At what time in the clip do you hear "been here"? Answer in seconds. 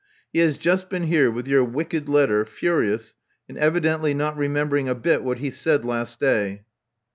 0.89-1.29